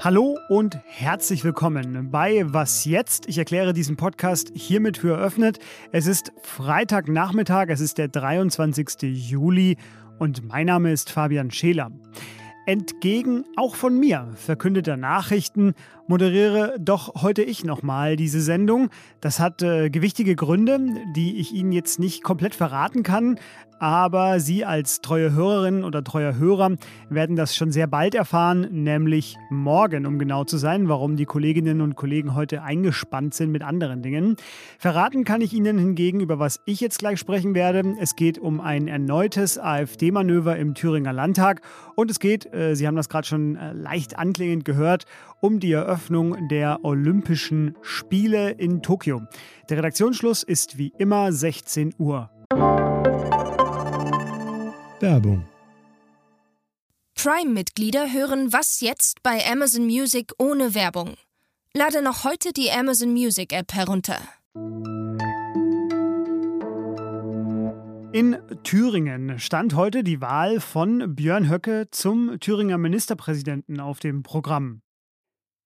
[0.00, 3.28] Hallo und herzlich willkommen bei Was jetzt?
[3.28, 5.60] Ich erkläre diesen Podcast hiermit für eröffnet.
[5.92, 9.02] Es ist Freitagnachmittag, es ist der 23.
[9.02, 9.76] Juli
[10.18, 11.92] und mein Name ist Fabian Scheler.
[12.66, 15.74] Entgegen auch von mir verkündeter Nachrichten
[16.08, 18.90] moderiere doch heute ich nochmal diese Sendung.
[19.20, 20.80] Das hat äh, gewichtige Gründe,
[21.14, 23.38] die ich Ihnen jetzt nicht komplett verraten kann,
[23.78, 26.76] aber Sie als treue Hörerin oder treuer Hörer
[27.08, 31.80] werden das schon sehr bald erfahren, nämlich morgen, um genau zu sein, warum die Kolleginnen
[31.80, 34.36] und Kollegen heute eingespannt sind mit anderen Dingen.
[34.78, 37.96] Verraten kann ich Ihnen hingegen, über was ich jetzt gleich sprechen werde.
[38.00, 41.60] Es geht um ein erneutes AfD-Manöver im Thüringer Landtag
[41.94, 45.04] und es geht, äh, Sie haben das gerade schon äh, leicht anklingend gehört,
[45.40, 49.22] um die Eröffnung der Olympischen Spiele in Tokio.
[49.68, 52.30] Der Redaktionsschluss ist wie immer 16 Uhr.
[55.06, 55.46] Werbung.
[57.14, 61.14] Prime-Mitglieder hören Was jetzt bei Amazon Music ohne Werbung.
[61.72, 64.18] Lade noch heute die Amazon Music App herunter.
[68.12, 74.82] In Thüringen stand heute die Wahl von Björn Höcke zum Thüringer Ministerpräsidenten auf dem Programm.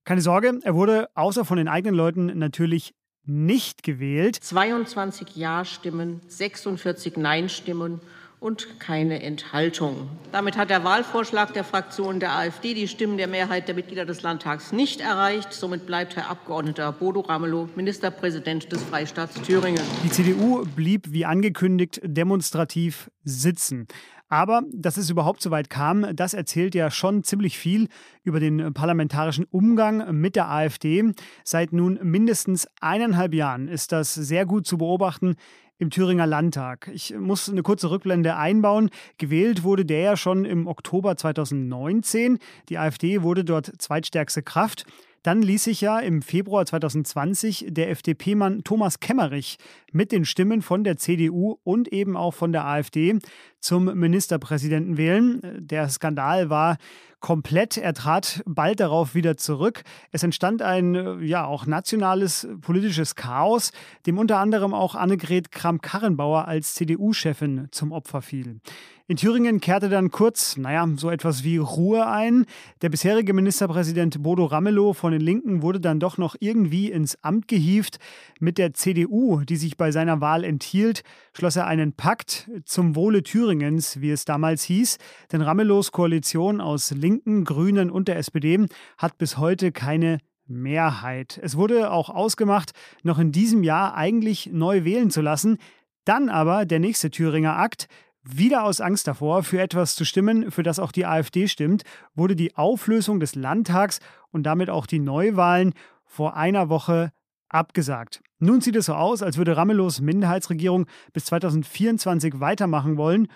[0.04, 2.92] Keine Sorge, er wurde außer von den eigenen Leuten natürlich
[3.24, 4.36] nicht gewählt.
[4.36, 8.02] 22 Ja-Stimmen, 46 Nein-Stimmen
[8.40, 10.08] und keine Enthaltung.
[10.32, 14.22] Damit hat der Wahlvorschlag der Fraktion der AfD die Stimmen der Mehrheit der Mitglieder des
[14.22, 15.52] Landtags nicht erreicht.
[15.52, 19.82] Somit bleibt Herr Abgeordneter Bodo Ramelow Ministerpräsident des Freistaats Thüringen.
[20.02, 23.86] Die CDU blieb wie angekündigt demonstrativ sitzen.
[24.30, 27.88] Aber dass es überhaupt so weit kam, das erzählt ja schon ziemlich viel
[28.22, 31.12] über den parlamentarischen Umgang mit der AfD.
[31.42, 35.34] Seit nun mindestens eineinhalb Jahren ist das sehr gut zu beobachten
[35.80, 36.90] im Thüringer Landtag.
[36.92, 38.90] Ich muss eine kurze Rückblende einbauen.
[39.18, 42.38] Gewählt wurde der ja schon im Oktober 2019.
[42.68, 44.84] Die AfD wurde dort zweitstärkste Kraft.
[45.22, 49.58] Dann ließ sich ja im Februar 2020 der FDP-Mann Thomas Kemmerich
[49.92, 53.18] mit den Stimmen von der CDU und eben auch von der AfD
[53.60, 55.40] zum Ministerpräsidenten wählen.
[55.58, 56.78] Der Skandal war
[57.20, 57.76] komplett.
[57.76, 59.82] Er trat bald darauf wieder zurück.
[60.10, 63.72] Es entstand ein ja auch nationales politisches Chaos,
[64.06, 68.60] dem unter anderem auch Annegret Kramp-Karrenbauer als CDU-Chefin zum Opfer fiel.
[69.10, 72.46] In Thüringen kehrte dann kurz, naja, so etwas wie Ruhe ein.
[72.80, 77.48] Der bisherige Ministerpräsident Bodo Ramelow von den Linken wurde dann doch noch irgendwie ins Amt
[77.48, 77.98] gehievt.
[78.38, 81.02] Mit der CDU, die sich bei seiner Wahl enthielt,
[81.36, 84.98] schloss er einen Pakt zum Wohle Thüringens, wie es damals hieß.
[85.32, 88.64] Denn Ramelows Koalition aus Linken, Grünen und der SPD
[88.96, 91.40] hat bis heute keine Mehrheit.
[91.42, 92.70] Es wurde auch ausgemacht,
[93.02, 95.58] noch in diesem Jahr eigentlich neu wählen zu lassen.
[96.04, 97.88] Dann aber der nächste Thüringer Akt.
[98.22, 102.36] Wieder aus Angst davor, für etwas zu stimmen, für das auch die AfD stimmt, wurde
[102.36, 104.00] die Auflösung des Landtags
[104.30, 105.72] und damit auch die Neuwahlen
[106.04, 107.12] vor einer Woche
[107.48, 108.22] abgesagt.
[108.38, 113.28] Nun sieht es so aus, als würde Ramelows Minderheitsregierung bis 2024 weitermachen wollen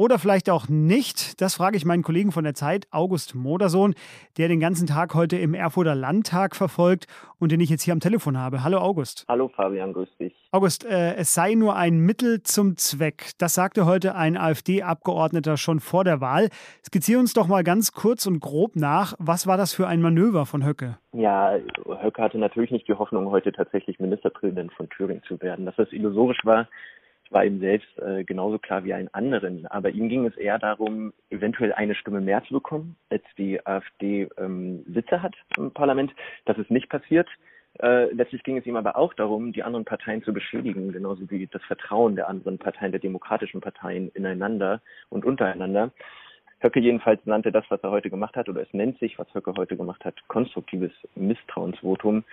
[0.00, 1.42] oder vielleicht auch nicht.
[1.42, 3.94] Das frage ich meinen Kollegen von der Zeit, August Modersohn,
[4.38, 7.04] der den ganzen Tag heute im Erfurter Landtag verfolgt
[7.38, 8.64] und den ich jetzt hier am Telefon habe.
[8.64, 9.26] Hallo August.
[9.28, 10.34] Hallo Fabian, grüß dich.
[10.52, 13.32] August, äh, es sei nur ein Mittel zum Zweck.
[13.36, 16.48] Das sagte heute ein AfD-Abgeordneter schon vor der Wahl.
[16.82, 20.46] Skizziere uns doch mal ganz kurz und grob nach, was war das für ein Manöver
[20.46, 20.96] von Höcke?
[21.12, 21.58] Ja,
[22.00, 25.66] Höcke hatte natürlich nicht die Hoffnung, heute tatsächlich Ministerpräsident von Thüringen zu werden.
[25.66, 26.68] Dass das illusorisch war,
[27.30, 29.66] war ihm selbst äh, genauso klar wie allen anderen.
[29.66, 34.28] Aber ihm ging es eher darum, eventuell eine Stimme mehr zu bekommen, als die AfD
[34.36, 36.12] ähm, Sitze hat im Parlament.
[36.44, 37.28] Das ist nicht passiert.
[37.78, 41.46] Äh, letztlich ging es ihm aber auch darum, die anderen Parteien zu beschädigen, genauso wie
[41.46, 45.92] das Vertrauen der anderen Parteien, der demokratischen Parteien ineinander und untereinander.
[46.60, 49.54] Höcke jedenfalls nannte das, was er heute gemacht hat, oder es nennt sich, was Höcke
[49.56, 52.24] heute gemacht hat, konstruktives Misstrauensvotum.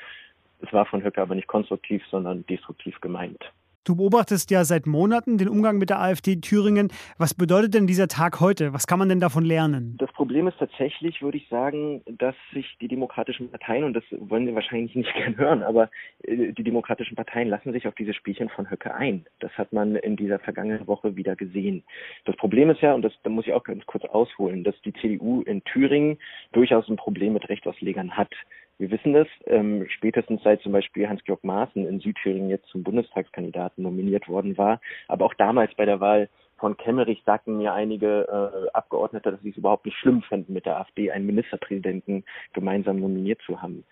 [0.59, 3.53] Es war von Höcke aber nicht konstruktiv, sondern destruktiv gemeint.
[3.87, 6.91] Du beobachtest ja seit Monaten den Umgang mit der AfD Thüringen.
[7.17, 8.73] Was bedeutet denn dieser Tag heute?
[8.73, 9.95] Was kann man denn davon lernen?
[9.97, 14.45] Das Problem ist tatsächlich, würde ich sagen, dass sich die demokratischen Parteien, und das wollen
[14.45, 15.89] Sie wahrscheinlich nicht gern hören, aber
[16.23, 19.25] äh, die demokratischen Parteien lassen sich auf diese Spielchen von Höcke ein.
[19.39, 21.81] Das hat man in dieser vergangenen Woche wieder gesehen.
[22.25, 24.91] Das Problem ist ja, und das da muss ich auch ganz kurz ausholen, dass die
[24.91, 26.17] CDU in Thüringen
[26.51, 28.33] durchaus ein Problem mit Rechtsauslegern hat.
[28.79, 33.83] Wir wissen das, ähm, spätestens seit zum Beispiel Hans-Georg Maaßen in Südthüringen jetzt zum Bundestagskandidaten
[33.83, 34.79] nominiert worden war.
[35.07, 39.49] Aber auch damals bei der Wahl von Kemmerich sagten mir einige äh, Abgeordnete, dass sie
[39.49, 43.83] es überhaupt nicht schlimm fänden, mit der AfD einen Ministerpräsidenten gemeinsam nominiert zu haben.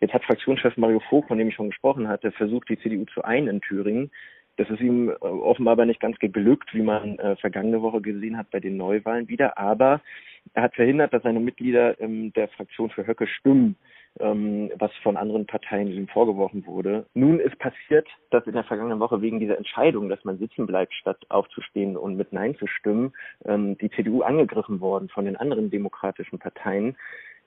[0.00, 3.22] Jetzt hat Fraktionschef Mario Vogt, von dem ich schon gesprochen hatte, versucht, die CDU zu
[3.22, 4.10] ein in Thüringen.
[4.56, 8.36] Das ist ihm äh, offenbar aber nicht ganz geglückt, wie man äh, vergangene Woche gesehen
[8.36, 9.58] hat bei den Neuwahlen wieder.
[9.58, 10.00] Aber
[10.52, 13.76] er hat verhindert, dass seine Mitglieder ähm, der Fraktion für Höcke stimmen,
[14.20, 17.06] ähm, was von anderen Parteien ihm vorgeworfen wurde.
[17.14, 20.94] Nun ist passiert, dass in der vergangenen Woche wegen dieser Entscheidung, dass man sitzen bleibt,
[20.94, 23.12] statt aufzustehen und mit Nein zu stimmen,
[23.44, 26.96] ähm, die CDU angegriffen worden von den anderen demokratischen Parteien.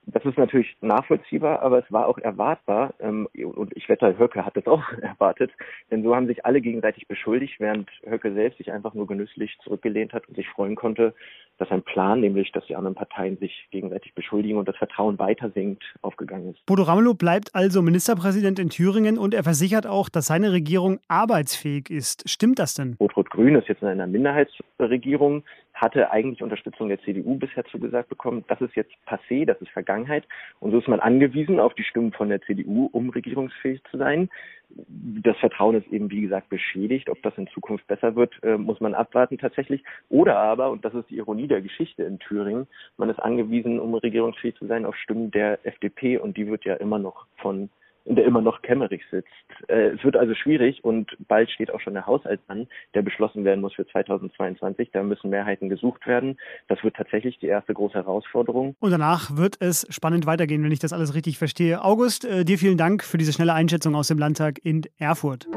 [0.09, 2.93] Das ist natürlich nachvollziehbar, aber es war auch erwartbar.
[2.99, 5.51] Ähm, und ich wette, Höcke hat das auch erwartet.
[5.91, 10.13] Denn so haben sich alle gegenseitig beschuldigt, während Höcke selbst sich einfach nur genüsslich zurückgelehnt
[10.13, 11.13] hat und sich freuen konnte,
[11.57, 15.49] dass ein Plan, nämlich dass die anderen Parteien sich gegenseitig beschuldigen und das Vertrauen weiter
[15.51, 16.65] sinkt, aufgegangen ist.
[16.65, 21.89] Bodo Ramelow bleibt also Ministerpräsident in Thüringen und er versichert auch, dass seine Regierung arbeitsfähig
[21.89, 22.29] ist.
[22.29, 22.95] Stimmt das denn?
[22.99, 25.43] Rot-Rot-Grün ist jetzt in einer Minderheitsregierung
[25.77, 28.43] hatte eigentlich Unterstützung der CDU bisher zugesagt bekommen.
[28.47, 30.27] Das ist jetzt passé, das ist Vergangenheit.
[30.59, 34.29] Und so ist man angewiesen auf die Stimmen von der CDU, um regierungsfähig zu sein.
[34.69, 37.09] Das Vertrauen ist eben, wie gesagt, beschädigt.
[37.09, 39.83] Ob das in Zukunft besser wird, äh, muss man abwarten tatsächlich.
[40.09, 43.93] Oder aber, und das ist die Ironie der Geschichte in Thüringen, man ist angewiesen, um
[43.93, 47.69] regierungsfähig zu sein, auf Stimmen der FDP und die wird ja immer noch von
[48.07, 49.27] in der immer noch Kemmerich sitzt.
[49.67, 53.43] Äh, es wird also schwierig und bald steht auch schon der Haushalt an, der beschlossen
[53.43, 54.91] werden muss für 2022.
[54.91, 56.37] Da müssen Mehrheiten gesucht werden.
[56.67, 58.75] Das wird tatsächlich die erste große Herausforderung.
[58.79, 61.83] Und danach wird es spannend weitergehen, wenn ich das alles richtig verstehe.
[61.83, 65.47] August, äh, dir vielen Dank für diese schnelle Einschätzung aus dem Landtag in Erfurt.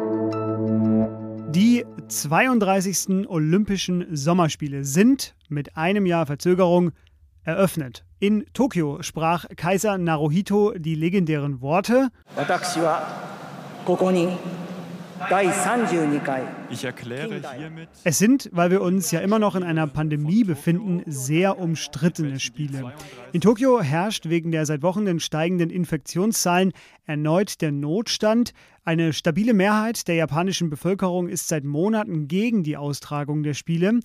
[1.51, 3.29] Die 32.
[3.29, 6.93] Olympischen Sommerspiele sind mit einem Jahr Verzögerung
[7.45, 8.05] eröffnet.
[8.23, 12.11] In Tokio sprach Kaiser Naruhito die legendären Worte.
[16.69, 17.89] Ich erkläre hiermit.
[18.05, 22.93] Es sind, weil wir uns ja immer noch in einer Pandemie befinden, sehr umstrittene Spiele.
[23.33, 26.73] In Tokio herrscht wegen der seit Wochen steigenden Infektionszahlen
[27.07, 28.53] erneut der Notstand.
[28.85, 34.01] Eine stabile Mehrheit der japanischen Bevölkerung ist seit Monaten gegen die Austragung der Spiele.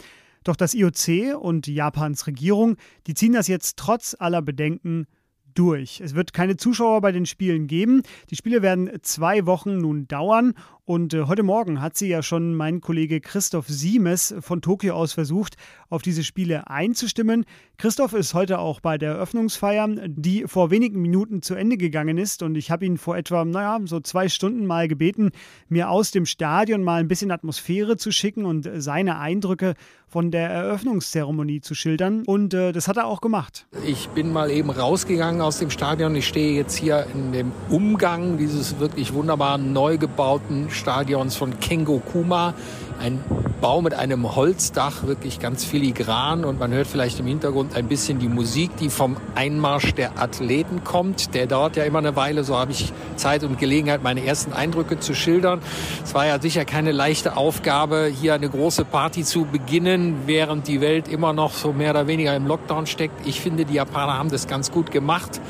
[0.45, 2.77] Doch das IOC und Japans Regierung,
[3.07, 5.07] die ziehen das jetzt trotz aller Bedenken
[5.55, 6.01] durch.
[6.01, 8.03] Es wird keine Zuschauer bei den Spielen geben.
[8.29, 10.53] Die Spiele werden zwei Wochen nun dauern
[10.85, 15.13] und äh, heute Morgen hat sie ja schon mein Kollege Christoph Siemes von Tokio aus
[15.13, 15.55] versucht,
[15.89, 17.45] auf diese Spiele einzustimmen.
[17.77, 22.43] Christoph ist heute auch bei der Eröffnungsfeier, die vor wenigen Minuten zu Ende gegangen ist.
[22.43, 25.31] Und ich habe ihn vor etwa, naja, so zwei Stunden mal gebeten,
[25.69, 29.73] mir aus dem Stadion mal ein bisschen Atmosphäre zu schicken und seine Eindrücke
[30.07, 32.23] von der Eröffnungszeremonie zu schildern.
[32.25, 33.65] Und äh, das hat er auch gemacht.
[33.85, 36.15] Ich bin mal eben rausgegangen aus dem Stadion.
[36.15, 41.99] Ich stehe jetzt hier in dem Umgang dieses wirklich wunderbaren neu gebauten Stadions von Kengo
[41.99, 42.53] Kuma.
[42.99, 43.23] Ein
[43.61, 48.19] Bau mit einem Holzdach, wirklich ganz filigran und man hört vielleicht im Hintergrund ein bisschen
[48.19, 51.33] die Musik, die vom Einmarsch der Athleten kommt.
[51.33, 54.99] Der dauert ja immer eine Weile, so habe ich Zeit und Gelegenheit, meine ersten Eindrücke
[54.99, 55.61] zu schildern.
[56.03, 60.81] Es war ja sicher keine leichte Aufgabe, hier eine große Party zu beginnen, während die
[60.81, 63.25] Welt immer noch so mehr oder weniger im Lockdown steckt.
[63.25, 65.41] Ich finde, die Japaner haben das ganz gut gemacht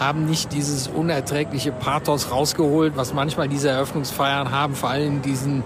[0.00, 5.62] haben nicht dieses unerträgliche Pathos rausgeholt, was manchmal diese Eröffnungsfeiern haben, vor allem diesen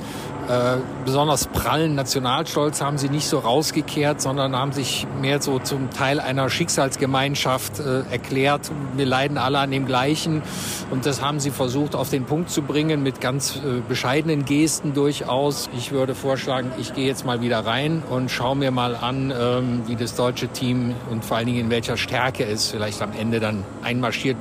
[0.49, 5.91] äh, besonders prallen Nationalstolz haben sie nicht so rausgekehrt, sondern haben sich mehr so zum
[5.91, 8.71] Teil einer Schicksalsgemeinschaft äh, erklärt.
[8.97, 10.43] Wir leiden alle an dem Gleichen.
[10.91, 14.95] Und das haben sie versucht auf den Punkt zu bringen mit ganz äh, bescheidenen Gesten
[14.95, 15.71] durchaus.
[15.77, 19.83] Ich würde vorschlagen, ich gehe jetzt mal wieder rein und schaue mir mal an, ähm,
[19.87, 23.41] wie das deutsche Team und vor allen Dingen in welcher Stärke es vielleicht am Ende
[23.41, 24.37] dann einmarschiert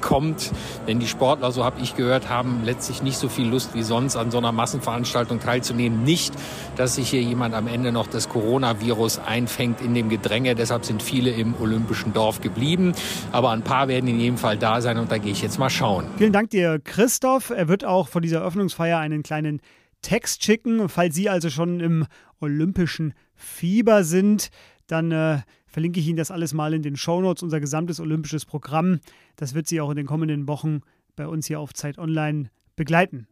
[0.00, 0.52] kommt.
[0.86, 4.16] Denn die Sportler, so habe ich gehört, haben letztlich nicht so viel Lust wie sonst
[4.16, 6.04] an so einer Massenveranstaltung teilzunehmen.
[6.04, 6.34] Nicht,
[6.76, 10.54] dass sich hier jemand am Ende noch das Coronavirus einfängt in dem Gedränge.
[10.54, 12.92] Deshalb sind viele im Olympischen Dorf geblieben.
[13.32, 15.70] Aber ein paar werden in jedem Fall da sein und da gehe ich jetzt mal
[15.70, 16.06] schauen.
[16.18, 17.50] Vielen Dank dir, Christoph.
[17.50, 19.60] Er wird auch vor dieser Eröffnungsfeier einen kleinen
[20.02, 20.88] Text schicken.
[20.88, 22.06] Falls Sie also schon im
[22.40, 24.50] olympischen Fieber sind,
[24.86, 25.38] dann äh,
[25.76, 29.00] verlinke ich Ihnen das alles mal in den Shownotes, unser gesamtes olympisches Programm.
[29.36, 30.80] Das wird Sie auch in den kommenden Wochen
[31.16, 33.26] bei uns hier auf Zeit Online begleiten.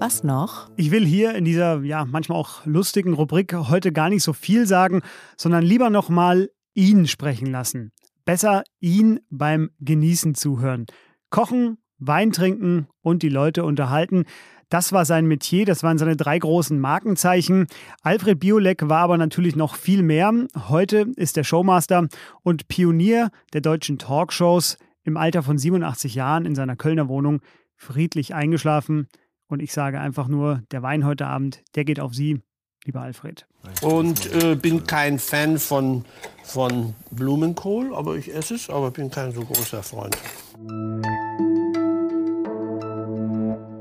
[0.00, 0.68] Was noch?
[0.74, 4.66] Ich will hier in dieser ja manchmal auch lustigen Rubrik heute gar nicht so viel
[4.66, 5.00] sagen,
[5.36, 7.92] sondern lieber noch mal ihn sprechen lassen.
[8.24, 10.86] Besser ihn beim Genießen zuhören.
[11.30, 14.24] Kochen, Wein trinken und die Leute unterhalten.
[14.68, 17.66] Das war sein Metier, das waren seine drei großen Markenzeichen.
[18.02, 20.32] Alfred Biolek war aber natürlich noch viel mehr.
[20.68, 22.08] Heute ist er Showmaster
[22.42, 27.40] und Pionier der deutschen Talkshows im Alter von 87 Jahren in seiner Kölner Wohnung
[27.76, 29.08] friedlich eingeschlafen.
[29.46, 32.40] Und ich sage einfach nur, der Wein heute Abend, der geht auf Sie,
[32.84, 33.46] lieber Alfred.
[33.82, 36.04] Und äh, bin kein Fan von,
[36.42, 40.16] von Blumenkohl, aber ich esse es, aber bin kein so großer Freund.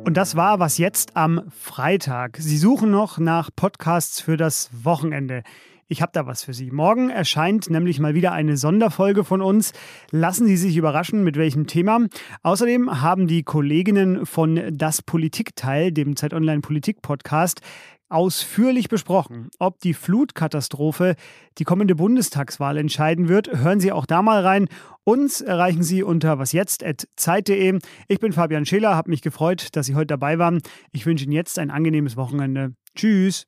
[0.05, 2.37] Und das war was jetzt am Freitag.
[2.37, 5.43] Sie suchen noch nach Podcasts für das Wochenende.
[5.87, 6.71] Ich habe da was für Sie.
[6.71, 9.71] Morgen erscheint nämlich mal wieder eine Sonderfolge von uns.
[10.11, 12.07] Lassen Sie sich überraschen, mit welchem Thema.
[12.41, 17.61] Außerdem haben die Kolleginnen von Das Politikteil, dem Zeit Online Politik Podcast,
[18.13, 19.49] ausführlich besprochen.
[19.59, 21.15] Ob die Flutkatastrophe
[21.57, 24.69] die kommende Bundestagswahl entscheiden wird, hören Sie auch da mal rein.
[25.03, 27.79] Uns erreichen Sie unter wasjetzt.zeit.de.
[28.07, 30.61] Ich bin Fabian Scheler, habe mich gefreut, dass Sie heute dabei waren.
[30.91, 32.75] Ich wünsche Ihnen jetzt ein angenehmes Wochenende.
[32.95, 33.47] Tschüss.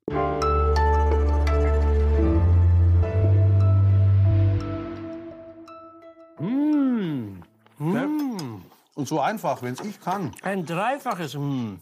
[7.78, 8.62] Mmh.
[8.96, 10.32] Und so einfach, wenn es ich kann.
[10.42, 11.78] Ein dreifaches Mmh.